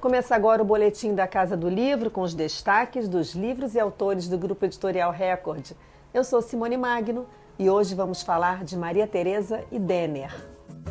[0.00, 4.28] Começa agora o boletim da Casa do Livro com os destaques dos livros e autores
[4.28, 5.72] do grupo editorial Record.
[6.12, 7.26] Eu sou Simone Magno
[7.58, 10.34] e hoje vamos falar de Maria Teresa e Denner.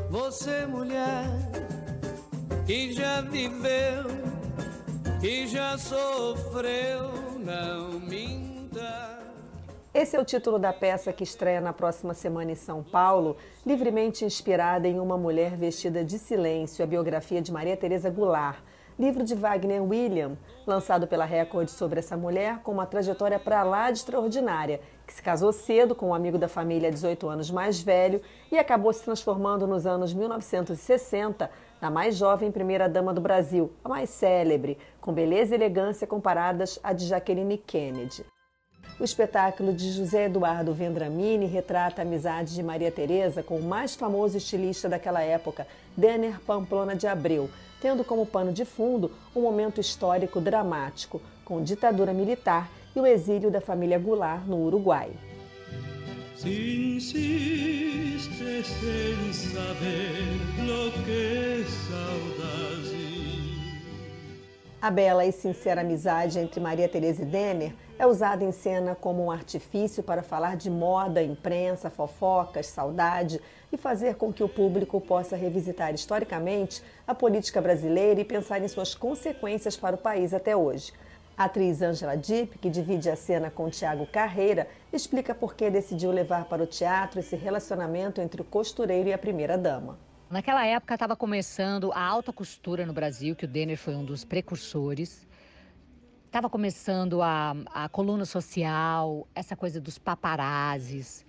[0.10, 1.24] Você mulher
[2.66, 4.06] que já viveu,
[5.22, 9.20] que já sofreu, não minta.
[9.94, 14.26] Esse é o título da peça que estreia na próxima semana em São Paulo, livremente
[14.26, 18.58] inspirada em Uma Mulher Vestida de Silêncio, a biografia de Maria Teresa Goulart
[18.98, 23.92] livro de Wagner William, lançado pela Record sobre essa mulher com uma trajetória para lá
[23.92, 28.22] de extraordinária, que se casou cedo com um amigo da família 18 anos mais velho
[28.52, 34.10] e acabou se transformando nos anos 1960 na mais jovem primeira-dama do Brasil, a mais
[34.10, 38.26] célebre, com beleza e elegância comparadas à de Jacqueline Kennedy.
[38.98, 43.94] O espetáculo de José Eduardo Vendramini retrata a amizade de Maria Teresa com o mais
[43.94, 45.68] famoso estilista daquela época,
[45.98, 47.50] Denner Pamplona de Abreu,
[47.86, 53.52] tendo como pano de fundo um momento histórico dramático, com ditadura militar e o exílio
[53.52, 55.12] da família Goulart no Uruguai.
[56.36, 58.26] Si insistes
[58.82, 63.06] en saber lo que es saudade.
[64.82, 69.24] A bela e sincera amizade entre Maria Teresa e Denner é usada em cena como
[69.24, 73.40] um artifício para falar de moda, imprensa, fofocas, saudade
[73.72, 78.68] e fazer com que o público possa revisitar historicamente a política brasileira e pensar em
[78.68, 80.92] suas consequências para o país até hoje.
[81.38, 86.12] A atriz Angela Dipp, que divide a cena com Tiago Carreira, explica por que decidiu
[86.12, 89.98] levar para o teatro esse relacionamento entre o costureiro e a primeira-dama.
[90.30, 94.24] Naquela época estava começando a alta costura no Brasil, que o Denner foi um dos
[94.24, 95.26] precursores
[96.36, 101.26] estava começando a, a coluna social, essa coisa dos paparazzis.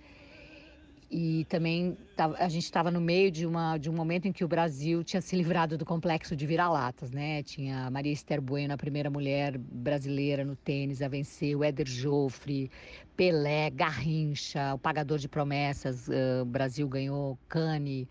[1.09, 4.49] E também a gente estava no meio de, uma, de um momento em que o
[4.49, 7.41] Brasil tinha se livrado do complexo de vira-latas, né?
[7.41, 12.69] Tinha Maria Esther Bueno, a primeira mulher brasileira no tênis a vencer, o Éder Joffre,
[13.15, 18.09] Pelé, Garrincha, o pagador de promessas, uh, o Brasil ganhou Cane,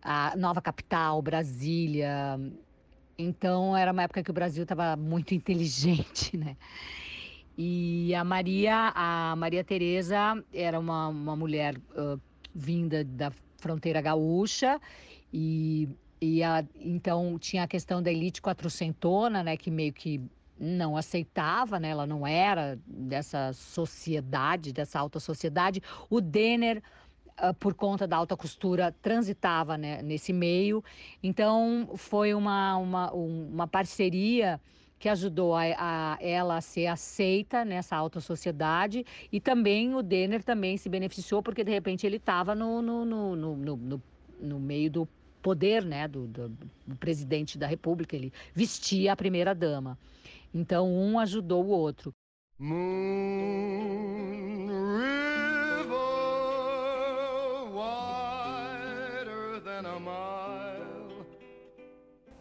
[0.00, 2.38] a nova capital, Brasília,
[3.18, 6.56] então era uma época que o Brasil estava muito inteligente, né?
[7.56, 12.20] E a Maria, a Maria Teresa era uma, uma mulher uh,
[12.52, 14.80] vinda da fronteira gaúcha
[15.32, 15.88] e,
[16.20, 19.56] e a, então tinha a questão da elite quatrocentona, né?
[19.56, 20.20] Que meio que
[20.58, 21.90] não aceitava, né?
[21.90, 25.80] Ela não era dessa sociedade, dessa alta sociedade.
[26.10, 26.82] O Denner
[27.58, 30.82] por conta da alta costura, transitava né, nesse meio.
[31.22, 34.60] Então, foi uma, uma, uma parceria
[34.98, 40.42] que ajudou a, a, ela a ser aceita nessa alta sociedade e também o Denner
[40.42, 44.02] também se beneficiou porque de repente ele estava no, no, no, no,
[44.40, 45.08] no, meio do
[45.42, 46.48] poder né, do, do,
[46.86, 49.98] do presidente da república, ele vestia a primeira dama.
[50.54, 52.14] Então um ajudou o outro.
[52.58, 53.73] Moon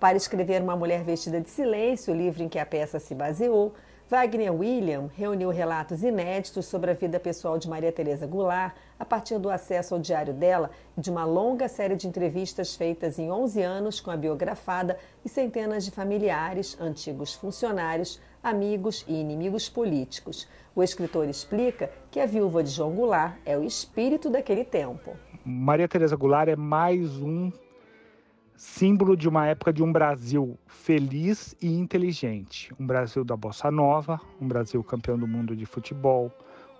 [0.03, 3.73] Para escrever Uma Mulher Vestida de Silêncio, o livro em que a peça se baseou,
[4.09, 9.39] Wagner William reuniu relatos inéditos sobre a vida pessoal de Maria Teresa Goulart a partir
[9.39, 13.61] do acesso ao diário dela e de uma longa série de entrevistas feitas em 11
[13.61, 20.49] anos com a biografada e centenas de familiares, antigos funcionários, amigos e inimigos políticos.
[20.75, 25.15] O escritor explica que a viúva de João Goulart é o espírito daquele tempo.
[25.45, 27.49] Maria Teresa Goulart é mais um
[28.63, 32.73] símbolo de uma época de um Brasil feliz e inteligente.
[32.79, 36.31] Um Brasil da bossa nova, um Brasil campeão do mundo de futebol,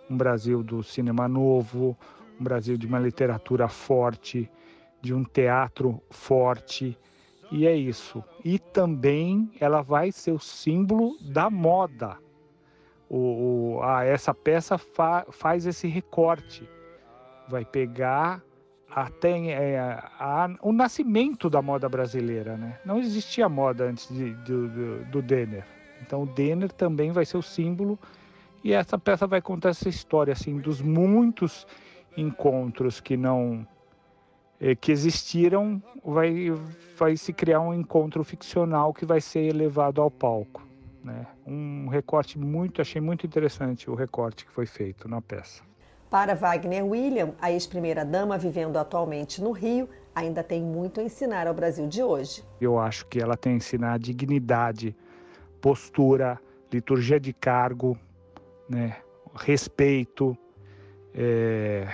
[0.09, 1.97] um Brasil do cinema novo,
[2.39, 4.49] um Brasil de uma literatura forte,
[5.01, 6.97] de um teatro forte.
[7.51, 8.23] E é isso.
[8.45, 12.17] E também ela vai ser o símbolo da moda.
[13.09, 16.67] O, o a, essa peça fa, faz esse recorte.
[17.49, 18.41] Vai pegar
[18.95, 22.79] até é, a, o nascimento da moda brasileira, né?
[22.85, 25.65] Não existia moda antes de, do, do, do Denner.
[26.01, 27.97] Então o Denner também vai ser o símbolo
[28.63, 31.65] e essa peça vai contar essa história assim dos muitos
[32.15, 33.65] encontros que não
[34.59, 36.51] é, que existiram, vai
[36.95, 40.61] vai se criar um encontro ficcional que vai ser levado ao palco,
[41.03, 41.25] né?
[41.45, 45.63] Um recorte muito, achei muito interessante o recorte que foi feito na peça.
[46.13, 51.55] Para Wagner William, a ex-primeira-dama vivendo atualmente no Rio, ainda tem muito a ensinar ao
[51.55, 52.43] Brasil de hoje.
[52.61, 54.95] Eu acho que ela tem a ensinar dignidade,
[55.59, 56.39] postura,
[56.71, 57.97] liturgia de cargo,
[58.69, 58.97] né,
[59.33, 60.37] respeito.
[61.15, 61.87] É...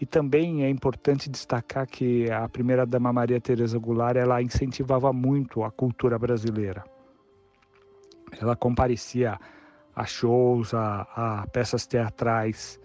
[0.00, 5.70] E também é importante destacar que a primeira-dama Maria Tereza Goulart ela incentivava muito a
[5.72, 6.84] cultura brasileira.
[8.40, 9.36] Ela comparecia
[9.94, 12.80] a shows, a, a peças teatrais.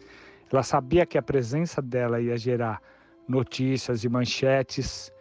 [0.51, 2.81] Ela sabia que a presença dela ia gerar
[3.27, 5.11] notícias e manchetes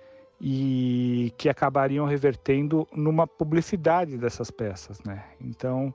[0.41, 5.25] e que acabariam revertendo numa publicidade dessas peças, né?
[5.41, 5.95] Então,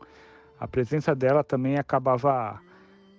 [0.59, 2.59] a presença dela também acabava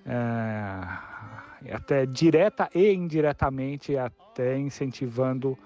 [0.05, 5.57] é, até direta e indiretamente até incentivando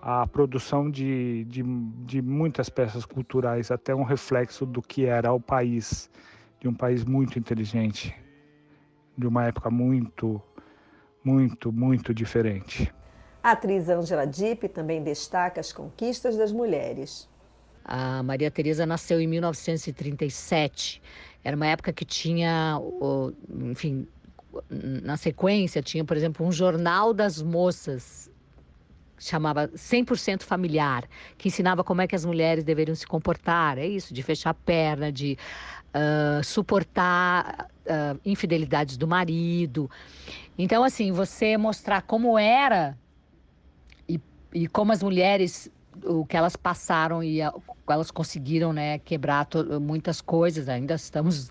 [0.00, 5.40] a produção de, de, de muitas peças culturais, até um reflexo do que era o
[5.40, 6.08] país,
[6.60, 8.14] de um país muito inteligente,
[9.16, 10.40] de uma época muito,
[11.24, 12.92] muito, muito diferente.
[13.42, 17.28] A atriz Angela Dipp também destaca as conquistas das mulheres.
[17.84, 21.00] A Maria Teresa nasceu em 1937.
[21.42, 22.78] Era uma época que tinha,
[23.50, 24.06] enfim,
[24.68, 28.30] na sequência tinha, por exemplo, um jornal das moças
[29.18, 31.04] chamava 100% familiar,
[31.36, 33.78] que ensinava como é que as mulheres deveriam se comportar.
[33.78, 35.36] É isso, de fechar a perna, de
[35.94, 39.90] uh, suportar uh, infidelidades do marido.
[40.56, 42.96] Então, assim, você mostrar como era
[44.08, 44.20] e,
[44.52, 45.70] e como as mulheres
[46.04, 47.52] o que elas passaram e a,
[47.88, 50.68] elas conseguiram né, quebrar to, muitas coisas.
[50.68, 51.50] Ainda estamos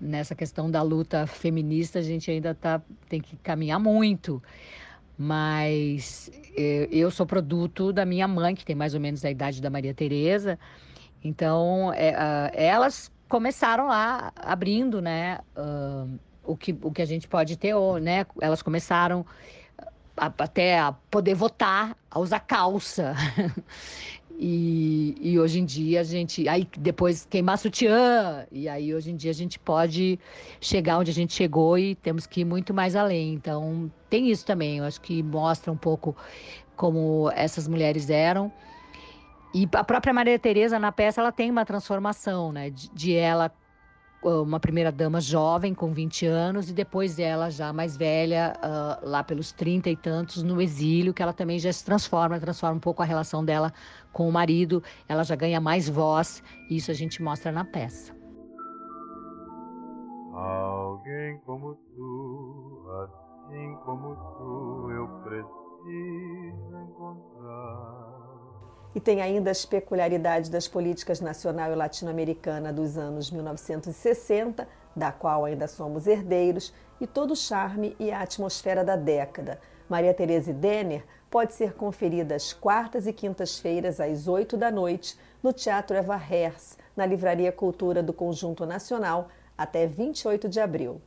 [0.00, 4.42] nessa questão da luta feminista, a gente ainda tá, tem que caminhar muito.
[5.18, 9.62] Mas eu, eu sou produto da minha mãe, que tem mais ou menos a idade
[9.62, 10.58] da Maria Tereza.
[11.24, 16.08] Então, é, uh, elas começaram lá abrindo, né, uh,
[16.44, 19.26] o, que, o que a gente pode ter, ou, né, elas começaram
[20.16, 23.14] a, até a poder votar, a usar calça.
[24.38, 26.48] E, e, hoje em dia a gente.
[26.48, 28.46] Aí depois queimar sutiã.
[28.52, 30.18] E aí hoje em dia a gente pode
[30.60, 33.32] chegar onde a gente chegou e temos que ir muito mais além.
[33.32, 34.78] Então tem isso também.
[34.78, 36.14] Eu acho que mostra um pouco
[36.76, 38.52] como essas mulheres eram.
[39.54, 42.68] E a própria Maria Tereza na peça ela tem uma transformação, né?
[42.68, 43.50] De, de ela
[44.22, 49.22] uma primeira dama jovem, com 20 anos, e depois ela já mais velha, uh, lá
[49.22, 53.02] pelos 30 e tantos, no exílio, que ela também já se transforma, transforma um pouco
[53.02, 53.72] a relação dela
[54.12, 58.14] com o marido, ela já ganha mais voz, e isso a gente mostra na peça.
[60.34, 68.25] Alguém como tu, assim como tu, eu preciso encontrar.
[68.96, 74.66] E tem ainda as peculiaridades das políticas nacional e latino-americana dos anos 1960,
[74.96, 79.60] da qual ainda somos herdeiros, e todo o charme e a atmosfera da década.
[79.86, 85.52] Maria Tereza Denner pode ser conferida às quartas e quintas-feiras, às 8 da noite, no
[85.52, 89.28] Teatro Eva Hers, na Livraria Cultura do Conjunto Nacional,
[89.58, 91.02] até 28 de abril.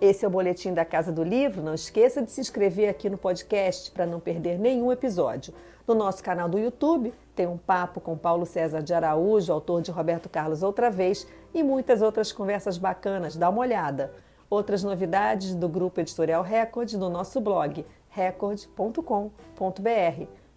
[0.00, 1.60] Esse é o Boletim da Casa do Livro.
[1.60, 5.52] Não esqueça de se inscrever aqui no podcast para não perder nenhum episódio.
[5.88, 9.90] No nosso canal do YouTube tem um papo com Paulo César de Araújo, autor de
[9.90, 13.34] Roberto Carlos Outra Vez, e muitas outras conversas bacanas.
[13.34, 14.12] Dá uma olhada.
[14.48, 19.32] Outras novidades do Grupo Editorial Record no nosso blog record.com.br.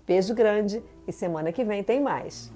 [0.06, 2.52] Beijo grande e semana que vem tem mais.